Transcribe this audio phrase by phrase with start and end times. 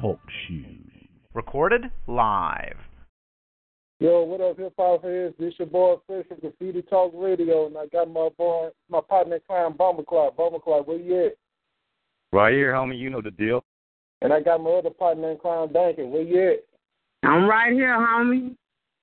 [0.00, 0.90] Talk shoes.
[1.34, 2.76] Recorded live.
[4.00, 5.32] Yo, what up, hip hop heads?
[5.38, 9.36] This your boy Fresh from Graffiti Talk Radio, and I got my boy, my partner
[9.36, 10.36] in crime, Bomber Clock.
[10.36, 11.36] Bomber Clock, where you at?
[12.32, 12.98] Right here, homie.
[12.98, 13.62] You know the deal.
[14.22, 16.10] And I got my other partner in crime, Duncan.
[16.10, 17.28] Where you at?
[17.28, 18.56] I'm right here, homie.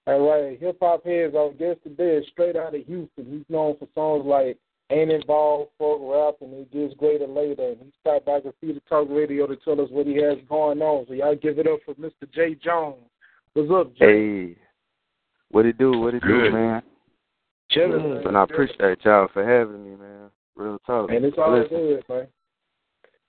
[0.06, 1.34] All right, hip hop heads.
[1.34, 3.26] Our guest today is straight out of Houston.
[3.26, 4.58] He's known for songs like
[4.92, 7.70] Ain't Involved, Folk Rap, and It Gets Greater Later.
[7.70, 11.06] And he stopped by Graffiti Talk Radio to tell us what he has going on.
[11.08, 12.32] So y'all give it up for Mr.
[12.34, 12.98] Jay Jones.
[13.54, 14.06] What's up, Jay?
[14.06, 14.56] Hey,
[15.52, 16.00] what it do?
[16.00, 16.54] What it do, Good.
[16.54, 16.82] man?
[17.70, 18.28] Chilling, man.
[18.28, 20.30] And I appreciate y'all for having me, man.
[20.56, 21.12] Real talk.
[21.12, 22.28] And it's all Listen, good, man.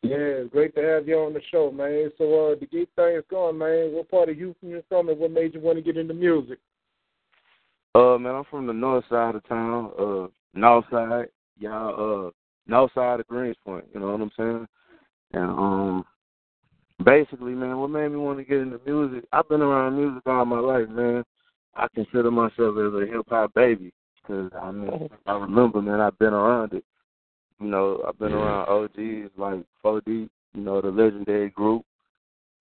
[0.02, 2.10] Yeah, it's great to have you on the show, man.
[2.16, 5.30] So uh, to get things going, man, what part of Houston you from, and what
[5.30, 6.58] made you want to get into music?
[7.94, 9.90] Uh, man, I'm from the north side of town.
[9.98, 11.28] Uh, north side,
[11.60, 12.26] y'all.
[12.26, 12.30] Uh,
[12.66, 13.84] north side of Greenspoint.
[13.94, 14.66] You know what I'm saying?
[15.32, 16.04] And um,
[17.04, 19.28] basically, man, what made me want to get into music?
[19.32, 21.24] I've been around music all my life, man.
[21.74, 26.18] I consider myself as a hip hop baby because I mean, I remember, man, I've
[26.18, 26.84] been around it.
[27.60, 31.84] You know, I've been around OGs like 4D, you know, the legendary group.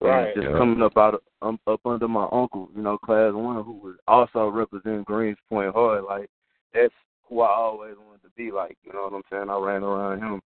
[0.00, 0.34] And Right.
[0.34, 0.56] Just Yeah.
[0.56, 3.96] coming up out of, um, up under my uncle, you know, class one, who was
[4.06, 6.04] also representing Greenspoint Hard.
[6.04, 6.30] Like
[6.72, 6.94] that's
[7.30, 8.76] who I always wanted to be like.
[8.84, 9.48] You know what I'm saying?
[9.48, 10.42] I ran around him,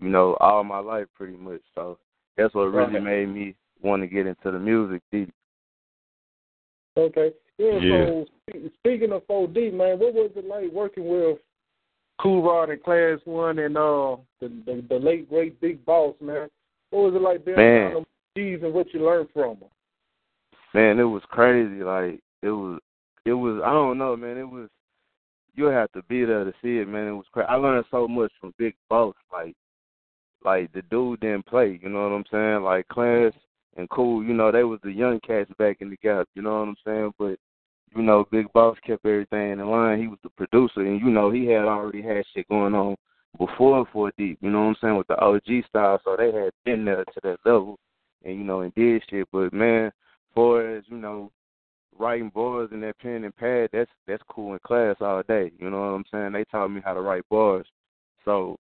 [0.00, 1.60] you know, all my life pretty much.
[1.74, 1.98] So
[2.36, 3.02] that's what really Right.
[3.02, 5.32] made me want to get into the music deep.
[6.96, 7.34] Okay.
[7.58, 8.06] Yeah, Yeah.
[8.06, 8.26] so
[8.78, 11.38] speaking of 4D, man, what was it like working with
[12.18, 16.48] Cool Rod in Class 1 and uh, the, the the late, great Big Boss, man?
[16.90, 17.82] What was it like being Man.
[17.82, 19.68] around them G's and what you learned from them?
[20.72, 21.82] Man, it was crazy.
[21.82, 22.80] Like it was,
[23.24, 23.60] it was.
[23.64, 24.36] I don't know, man.
[24.38, 24.68] It was.
[25.56, 27.08] You have to be there to see it, man.
[27.08, 27.48] It was crazy.
[27.48, 29.14] I learned so much from Big Boss.
[29.32, 29.54] Like,
[30.44, 31.78] like the dude didn't play.
[31.82, 32.62] You know what I'm saying?
[32.62, 33.36] Like Clarence
[33.76, 34.22] and Cool.
[34.22, 36.28] You know they was the young cats back in the gap.
[36.34, 37.12] You know what I'm saying?
[37.18, 37.38] But
[37.96, 40.00] you know, Big Boss kept everything in line.
[40.00, 42.96] He was the producer, and you know he had already had shit going on
[43.38, 44.38] before Four Deep.
[44.42, 46.00] You know what I'm saying with the OG style.
[46.04, 47.78] So they had been there to that level,
[48.24, 49.26] and you know and did shit.
[49.32, 49.90] But man
[50.36, 51.32] far as you know,
[51.98, 55.50] writing bars in that pen and pad, that's that's cool in class all day.
[55.58, 56.32] You know what I'm saying?
[56.32, 57.66] They taught me how to write bars.
[58.24, 58.56] So,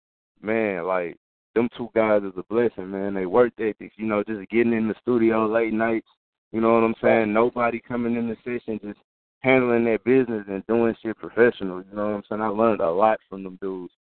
[0.42, 1.18] man, like
[1.56, 3.14] them two guys is a blessing, man.
[3.14, 6.08] They work ethics, you know, just getting in the studio late nights.
[6.52, 7.32] You know what I'm saying?
[7.32, 9.00] Nobody coming in the session, just
[9.40, 11.84] handling their business and doing shit professional.
[11.90, 12.42] You know what I'm saying?
[12.42, 13.94] I learned a lot from them dudes.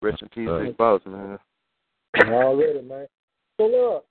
[0.00, 0.66] Rest in peace, Right.
[0.66, 1.38] Big Boss, man.
[2.16, 3.06] Already, man.
[3.56, 4.04] So look,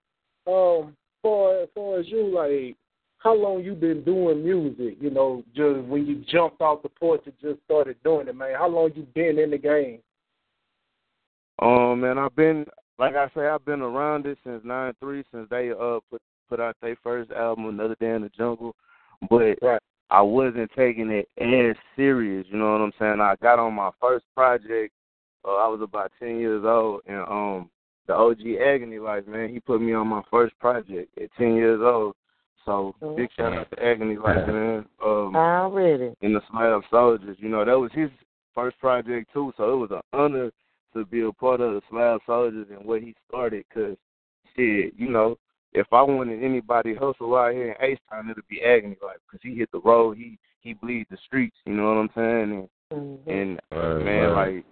[0.48, 2.76] um, for as far as you, like,
[3.24, 4.98] how long you been doing music?
[5.00, 8.56] You know, just when you jumped off the porch and just started doing it, man.
[8.58, 10.00] How long you been in the game?
[11.60, 12.66] Um, man, I've been
[12.98, 16.60] like I say, I've been around it since nine three, since they uh put put
[16.60, 18.76] out their first album, Another Day in the Jungle.
[19.30, 19.82] But Right.
[20.10, 23.22] I wasn't taking it as serious, you know what I'm saying?
[23.22, 24.94] I got on my first project,
[25.46, 27.70] uh, I was about ten years old and um
[28.08, 31.80] the OG Agony Life, man, he put me on my first project at ten years
[31.84, 32.16] old.
[32.66, 33.16] So Mhm.
[33.16, 34.86] big shout out to Agony Life, man.
[35.04, 36.14] Um Already.
[36.22, 37.38] in the Slab Soldiers.
[37.40, 38.10] You know, that was his
[38.54, 40.52] first project too, so it was an honor
[40.94, 43.66] to be a part of the Slab Soldiers and what he started.
[43.74, 43.96] Cause
[44.56, 45.38] shit, you know,
[45.74, 49.40] if I wanted anybody hustle out here in H Town, it'd be Agony Life, cause
[49.42, 51.58] he hit the road, he he bleed the streets.
[51.66, 52.52] You know what I'm saying?
[52.52, 52.70] And
[53.26, 53.28] Mhm.
[53.28, 54.56] and Right, man, right.
[54.56, 54.66] like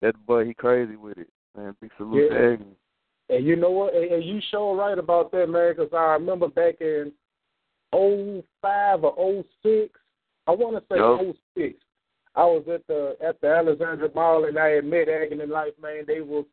[0.00, 1.28] that boy, he crazy with it.
[1.56, 2.38] Man, big salute Yeah.
[2.38, 2.76] to Agony.
[3.28, 3.92] And you know what?
[3.94, 7.12] And, and you sure right about that, man, because I remember back in
[7.92, 9.98] '05 or '06,
[10.46, 11.36] I want to say Yup.
[11.56, 11.74] '06.
[12.36, 16.04] I was at the at the Alexandra Mall and I had met Agony Life, man.
[16.06, 16.44] They was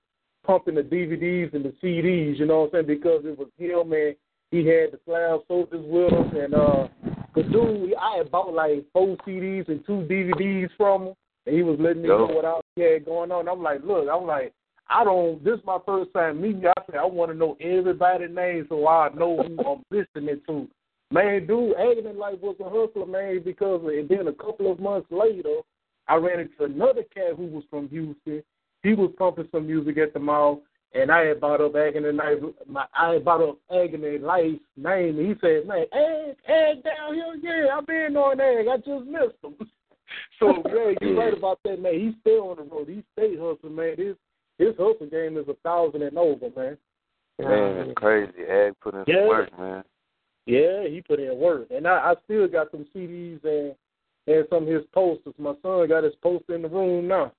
[0.46, 3.00] pumping the DVDs and the CDs, you know what I'm saying?
[3.00, 4.16] Because it was him and
[4.52, 6.88] he had the Slab Soldiers with him and uh
[7.36, 11.14] the dude I had bought like four CDs and two DVDs from him
[11.46, 13.50] and he was letting me know what else he had going on.
[13.50, 14.54] I'm like, look, I'm like
[14.88, 15.44] I don't.
[15.44, 16.70] This is my first time meeting you.
[16.70, 20.68] I said I want to know everybody's name so I know who I'm listening to.
[21.14, 25.06] Man, dude, Agony Life was a hustler, man, because and then a couple of months
[25.12, 25.58] later,
[26.08, 28.42] I ran into another cat who was from Houston.
[28.82, 30.64] He was pumping some music at the mall,
[30.96, 32.40] and I had brought up Agony Life.
[32.68, 37.14] My, I had brought up Agony Life's name, and he said, "Man, Egg, Egg down
[37.14, 38.66] here, yeah, I've been on Egg.
[38.68, 39.54] I just missed him."
[40.40, 41.94] so yeah, you're right about that, man.
[41.94, 42.90] He still on the road.
[42.90, 43.98] He stay hustling, man.
[43.98, 44.16] His
[44.58, 46.76] his hustle game is a thousand and over, man.
[47.38, 48.32] Man, it's crazy.
[48.50, 49.20] Ag put in Yeah.
[49.20, 49.84] some work, man.
[50.46, 53.76] Yeah, he put in work, and I, I still got some CDs and
[54.26, 55.34] and some of his posters.
[55.38, 57.32] My son got his poster in the room now.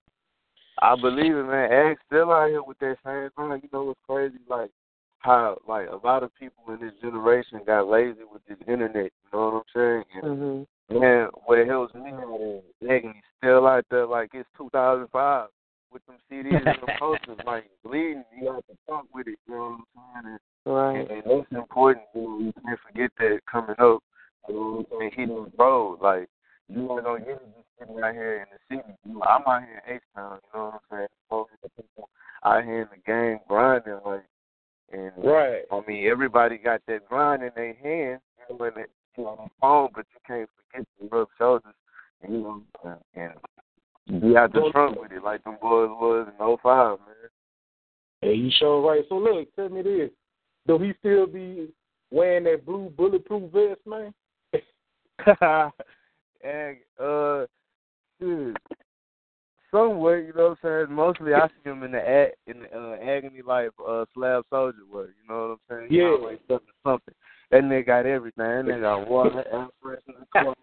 [0.83, 1.73] I believe it, man.
[1.73, 3.61] Ag's still out here with that same thing.
[3.63, 4.39] You know what's crazy?
[4.49, 4.71] Like
[5.19, 9.05] how like a lot of people in this generation got lazy with this internet.
[9.05, 10.05] You know what I'm saying?
[10.15, 10.67] And, Mhm.
[10.91, 15.49] Man, what it helps me is Agony still out there like it's 2005
[15.91, 18.25] with them CDs and the posters like bleeding.
[18.39, 19.39] You have to talk with it.
[19.49, 20.39] You know what I'm saying?
[20.67, 21.01] Right.
[21.01, 22.07] And, and that's important.
[22.15, 24.03] You, you can't forget that coming up.
[24.49, 25.11] You know what I'm saying?
[25.17, 25.99] Hitting the road.
[26.01, 26.29] Like,
[26.69, 28.97] you're not going to get it just sitting out here in the city.
[29.07, 30.39] You know, I'm out here in H-Town.
[30.43, 31.09] You know what I'm saying?
[31.31, 31.47] Of
[31.77, 32.09] people
[32.45, 34.01] out here in the game grinding.
[34.05, 34.25] Like,
[34.93, 35.63] and Right.
[35.71, 39.49] I mean, everybody got that grind in their hand, you know, and it, you know,
[39.61, 41.75] phone, but you can't forget to rub shoulders,
[42.23, 46.29] and, you know, and, and be out the trunk with it like them boys was
[46.29, 47.17] in '05, man.
[48.21, 49.03] Hey, you sure right.
[49.09, 50.11] So look, tell me this:
[50.67, 51.69] Do he still be
[52.11, 54.15] wearing that blue bulletproof vest, man?
[56.45, 57.47] and uh,
[58.21, 58.59] dude,
[59.71, 60.97] somewhere, you know what I'm saying.
[60.97, 64.79] Mostly, I see him in the ag- in the uh, agony life uh, slab soldier
[64.91, 65.11] work.
[65.21, 65.91] You know what I'm saying?
[65.91, 66.17] He Yeah.
[66.19, 67.15] always something, something.
[67.51, 68.45] That nigga got everything.
[68.45, 70.55] That nigga got water, air freshener,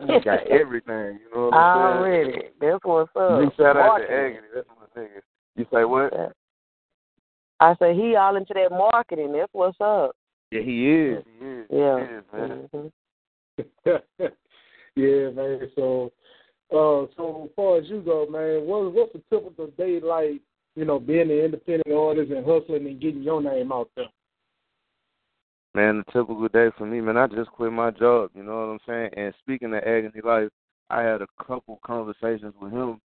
[0.06, 1.20] he got everything.
[1.20, 1.98] You know what I'm saying?
[1.98, 2.42] Already.
[2.60, 3.40] That's what's up.
[3.40, 4.46] Big shout out to Agony.
[4.54, 5.20] That's my nigga.
[5.56, 6.12] You say what?
[7.60, 9.32] I say he all into that marketing.
[9.32, 10.16] That's what's up.
[10.50, 11.24] Yeah, he is.
[11.38, 11.66] He is.
[11.70, 12.06] Yeah.
[12.06, 12.68] He is, man.
[12.74, 14.02] Mhm.
[14.96, 15.70] yeah, man.
[15.76, 16.10] So,
[16.70, 20.40] uh, so as far as you go, man, what what's a typical day like?
[20.76, 24.06] You know, being an independent artist and hustling and getting your name out there.
[25.74, 28.72] Man, the typical day for me, man, I just quit my job, you know what
[28.72, 29.10] I'm saying?
[29.16, 30.48] And speaking of agony life,
[30.88, 33.00] I had a couple conversations with him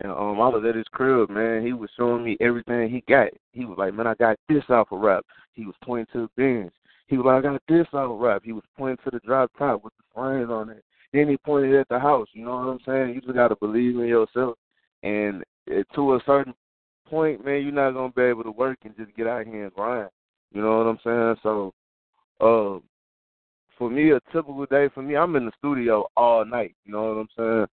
[0.00, 1.64] and um I was at his crib, man.
[1.64, 3.28] He was showing me everything he got.
[3.52, 5.24] He was like, Man, I got this off of rap.
[5.52, 6.72] He was pointing to the bins.
[7.06, 8.42] He was like, I got this off of rap.
[8.44, 10.84] He was pointing to the drop top with the frames on it.
[11.12, 13.14] Then he pointed at the house, you know what I'm saying?
[13.14, 14.56] You just gotta believe in yourself
[15.02, 16.54] and uh, to a certain
[17.06, 19.74] point, man, you're not gonna be able to work and just get out here and
[19.74, 20.10] grind.
[20.52, 21.36] You know what I'm saying?
[21.42, 21.72] So
[22.40, 22.78] uh,
[23.76, 26.74] for me, a typical day for me, I'm in the studio all night.
[26.84, 27.66] You know what I'm saying?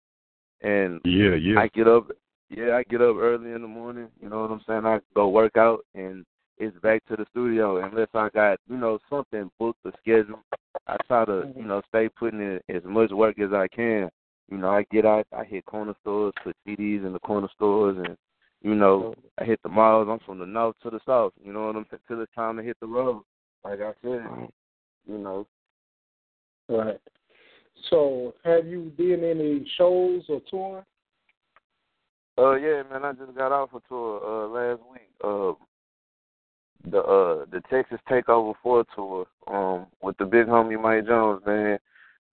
[0.62, 1.60] And Yeah, yeah.
[1.60, 2.08] I get up,
[2.50, 4.10] yeah, I get up early in the morning.
[4.22, 4.86] You know what I'm saying?
[4.86, 6.26] I go work out, and
[6.58, 7.78] it's back to the studio.
[7.78, 10.40] Unless I got, you know, something booked or scheduled,
[10.88, 11.68] I try to, you mm-hmm.
[11.68, 14.10] know, stay putting in as much work as I can.
[14.50, 17.98] You know, I get out, I hit corner stores, put CDs in the corner stores,
[17.98, 18.18] and
[18.62, 20.08] you know, I hit the malls.
[20.10, 21.34] I'm from the north to the south.
[21.44, 22.02] You know what I'm saying?
[22.08, 23.24] Till it's time to hit the road.
[23.64, 24.26] Like I said,
[25.08, 25.48] you know.
[26.70, 27.00] Right.
[27.90, 30.86] So, have you done any shows or touring?
[32.38, 35.10] Uh yeah, man, I just got off a tour uh last week.
[35.24, 35.54] Uh
[36.90, 41.80] the uh the Texas Takeover Four tour, um, with the big homie Mike Jones, man.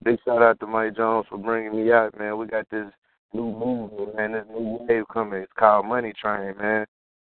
[0.03, 2.37] Big shout out to Mike Jones for bringing me out, man.
[2.37, 2.87] We got this
[3.33, 5.41] new movement, man, this new wave coming.
[5.43, 6.87] It's called Money Train, man.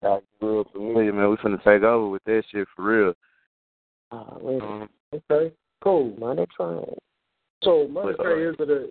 [0.01, 1.29] Got real familiar, man.
[1.29, 3.13] We finna take over with that shit for real.
[4.12, 4.62] Already.
[4.62, 6.13] Um, Okay, cool.
[6.19, 6.83] Money train.
[7.65, 8.88] So, Money But, uh, is it a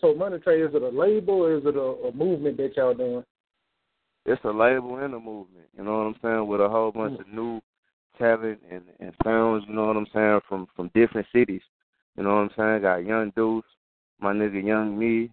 [0.00, 2.94] so Money Train is it a label or is it a, a movement that y'all
[2.94, 3.24] doing?
[4.28, 7.18] it's a label and a movement, you know what I'm saying, with a whole bunch
[7.18, 7.60] of new
[8.18, 11.62] talent and, and sounds, you know what I'm saying, from from different cities.
[12.16, 12.82] You know what I'm saying?
[12.82, 13.64] Got Young Deuce,
[14.20, 15.30] my nigga Young Me,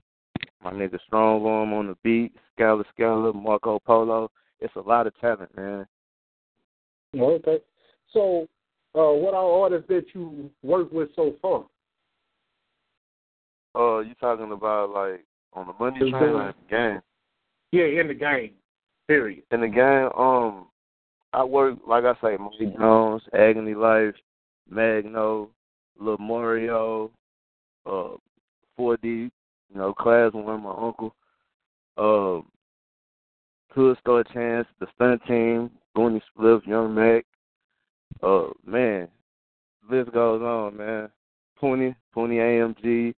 [0.63, 4.31] my nigga Strong Arm on the beat, Scala Scala, Marco Polo.
[4.59, 5.85] It's a lot of talent, man.
[7.17, 7.59] Okay.
[8.13, 8.47] So,
[8.93, 11.65] uh, what are artists that you work with so far?
[13.75, 16.21] Uh, you talking about like on the money train game.
[16.23, 17.01] or the game?
[17.71, 18.51] Yeah, in the game.
[19.07, 19.43] Period.
[19.51, 20.67] In the game, um,
[21.33, 24.15] I work like I say, Mike Jones, Agony Life,
[24.69, 25.49] Magno,
[25.99, 27.11] Lil Mario,
[27.85, 28.15] uh,
[28.79, 29.31] 4D, you
[29.75, 31.13] know, Class One, my uncle,
[31.97, 32.45] um,
[33.69, 37.25] Hood Star Chance, the Stunt Team, Booney Spliff, Young Mac,
[38.23, 39.07] uh, man,
[39.89, 41.09] list goes on, man.
[41.57, 43.13] Pony, Pony AMG,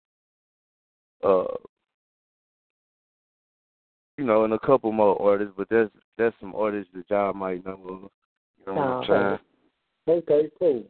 [1.23, 1.45] uh,
[4.17, 7.65] you know, and a couple more artists, but that's that's some artists that y'all might
[7.65, 8.11] know of.
[8.59, 9.39] You know what I'm
[10.07, 10.17] saying?
[10.17, 10.83] Okay, cool.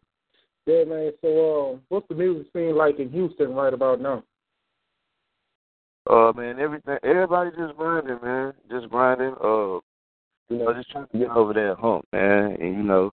[0.66, 1.12] Yeah, man.
[1.22, 4.24] So, uh, what's the music scene like in Houston right about now?
[6.10, 9.34] Uh, man, everything, everybody just grinding, man, just grinding.
[9.44, 9.80] Uh,
[10.50, 13.12] you know, just trying to get over that hump, man, and you know,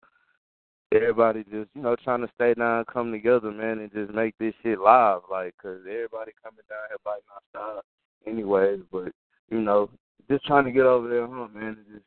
[0.95, 4.55] everybody just, you know, trying to stay down, come together, man, and just make this
[4.63, 7.83] shit live, like, cause everybody coming down here biting our style,
[8.27, 8.81] anyways.
[8.91, 9.13] But
[9.51, 9.91] you know,
[10.31, 12.05] just trying to get over there, hump, man, and just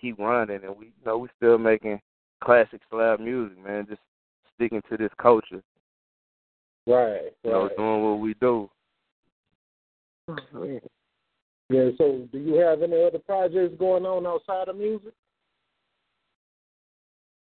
[0.00, 0.64] keep running.
[0.64, 2.00] and we, you know, we still making
[2.42, 4.02] classic slab music, man, just
[4.54, 5.62] sticking to this culture,
[6.86, 8.70] Right, you know, doing what we do.
[10.28, 10.80] Oh,
[11.68, 11.90] yeah.
[11.98, 15.12] So, do you have any other projects going on outside of music?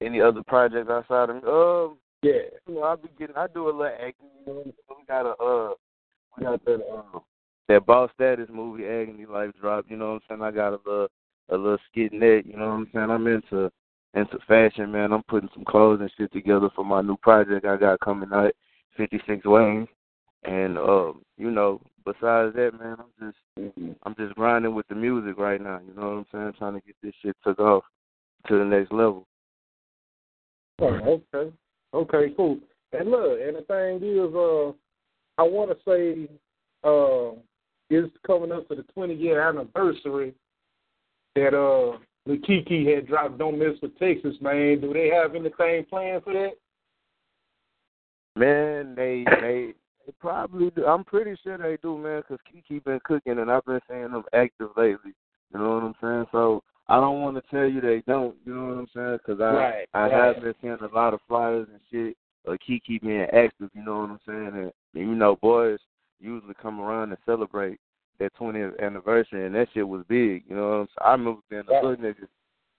[0.02, 1.42] Any other projects outside of me?
[1.50, 2.50] Um, Yeah.
[2.68, 4.30] you know, I be getting, I do a little acting.
[4.46, 5.74] You know, we got a, uh,
[6.36, 7.20] we got that, uh,
[7.68, 9.86] that boss status movie, Agony Life drop.
[9.90, 10.42] You know what I'm saying?
[10.42, 11.08] I got a little,
[11.50, 12.46] a little skit net.
[12.46, 13.12] You know what I'm saying?
[13.12, 13.72] I'm into,
[14.14, 15.12] into fashion, man.
[15.14, 18.54] I'm putting some clothes and shit together for my new project I got coming out,
[18.96, 19.88] 56 Wings.
[20.44, 23.38] And, um, you know, besides that, man, I'm just,
[24.04, 25.80] I'm just grinding with the music right now.
[25.86, 26.54] You know what I'm saying?
[26.58, 27.84] Trying to get this shit took off
[28.48, 29.28] to the next level.
[30.80, 31.54] Oh, okay.
[31.94, 32.60] Okay, cool.
[32.94, 34.72] And look, and the thing is, uh,
[35.40, 36.30] I want to say,
[36.84, 37.40] uh,
[37.90, 40.34] it's coming up to the 20 year anniversary
[41.36, 46.24] that uh, the had dropped "Don't Miss with Texas." Man, do they have anything planned
[46.24, 46.52] for that?
[48.36, 49.74] Man, they they
[50.06, 50.86] they probably do.
[50.86, 54.24] I'm pretty sure they do, man, because Kiki been cooking and I've been seeing them
[54.34, 55.14] active lately.
[55.54, 56.26] You know what I'm saying?
[56.32, 58.36] So I don't want to tell you they don't.
[58.46, 59.18] You know what I'm saying?
[59.18, 60.12] Because I Right, I right.
[60.12, 62.18] have been seeing a lot of flyers and shit.
[62.46, 63.70] Of Kiki being active.
[63.74, 64.48] You know what I'm saying?
[64.48, 65.80] And, and you know, boys
[66.22, 67.78] usually come around and celebrate
[68.20, 70.44] their 20th anniversary, and that shit was big.
[70.48, 71.06] You know what I'm saying?
[71.06, 72.28] I remember being a little nigga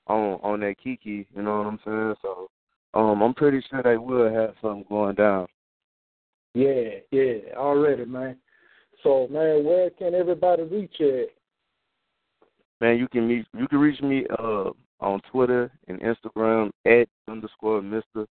[0.07, 1.27] on on that Kiki.
[1.37, 2.15] You know what I'm saying?
[2.23, 2.49] So
[2.95, 5.47] um, I'm pretty sure they will have something going down.
[6.55, 8.37] Yeah, yeah, already, man.
[9.03, 11.29] So, man, where can everybody reach at?
[12.81, 14.71] Man, you can meet you can reach me uh
[15.01, 18.27] on Twitter and Instagram at underscore Mister.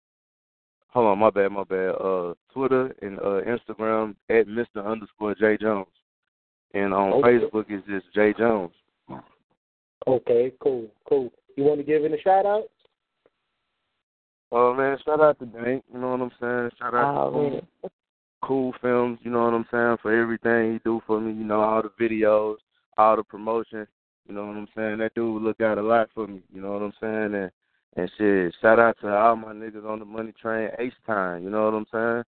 [0.89, 1.91] Hold on, my bad, my bad.
[1.91, 5.87] Uh, Twitter and uh Instagram at Mister underscore J Jones,
[6.75, 7.29] and on Okay.
[7.29, 8.73] Facebook is just J Jones.
[10.07, 11.33] Okay, cool, cool.
[11.57, 12.65] You want to give any shout out?
[14.51, 15.85] Oh man, shout out to Dank.
[15.93, 16.71] You know what I'm saying?
[16.79, 17.67] Shout out to Already.
[17.81, 17.91] cool,
[18.43, 19.19] cool Films.
[19.23, 21.33] You know what I'm saying for everything he do for me.
[21.33, 22.57] You know all the videos,
[22.99, 23.87] all the promotion.
[24.29, 24.99] You know what I'm saying?
[24.99, 26.41] That dude look out a lot for me.
[26.55, 27.35] You know what I'm saying?
[27.35, 27.51] And
[27.95, 31.45] and shit, shout out to all my niggas on the money train, Ace Time.
[31.45, 32.25] You know what I'm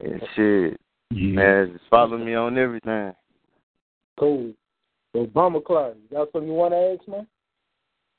[0.00, 0.12] saying?
[0.12, 0.80] And shit,
[1.10, 1.32] Yeah.
[1.32, 3.14] man, just follow me on everything.
[4.18, 4.54] Cool.
[5.14, 7.26] So, Bomber Clyde, you got something you want to ask, man?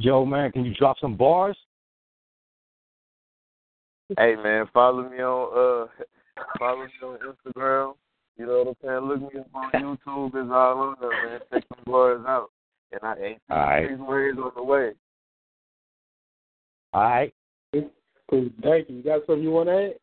[0.02, 1.58] Joe, man, can you drop some bars?
[4.18, 6.04] Hey man, follow me on uh
[6.60, 7.94] follow me on Instagram.
[8.40, 9.22] You know what I'm saying?
[9.22, 10.42] Look me up on YouTube.
[10.42, 11.40] It's all on there, man.
[11.52, 12.48] Check some boys out.
[12.94, 13.90] And I ain't All right.
[13.90, 14.92] these ways on the way.
[16.94, 17.34] All right.
[17.74, 18.50] Cool.
[18.64, 18.96] Thank you.
[18.96, 19.94] You got something you want to add?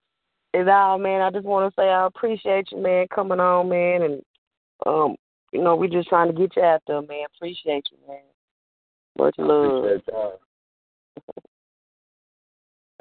[0.52, 4.02] And all, man, I just want to say I appreciate you, man, coming on, man,
[4.02, 4.22] and
[4.84, 5.16] um,
[5.52, 7.24] you know, we just trying to get you out there, man.
[7.34, 8.20] Appreciate you, man.
[9.18, 9.84] Much love.
[9.84, 10.40] Appreciate y'all.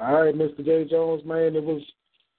[0.00, 0.64] All right, Mr.
[0.64, 0.86] J.
[0.88, 1.82] Jones, man, it was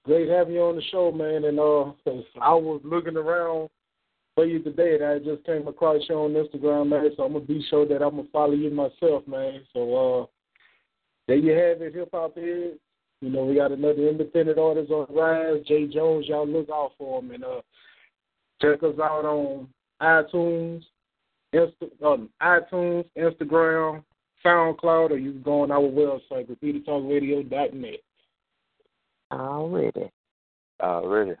[0.04, 1.44] great having you on the show, man.
[1.44, 1.92] And uh,
[2.40, 3.68] I was looking around
[4.34, 7.10] for you today, and I just came across you on Instagram, man.
[7.16, 9.62] So I'm gonna be sure that I'm gonna follow you myself, man.
[9.72, 10.26] So uh,
[11.26, 12.78] there you have it, hip hop heads.
[13.20, 16.26] You know, we got another independent artist on the rise, Jay Jones.
[16.28, 17.60] Y'all look out for him, and uh,
[18.62, 19.68] check us out on
[20.00, 20.84] iTunes,
[21.52, 24.04] Insta- um, iTunes, Instagram,
[24.44, 28.00] SoundCloud, or you can go on our website, graffititalkradio.net.
[29.30, 30.10] Already.
[30.80, 31.32] Already.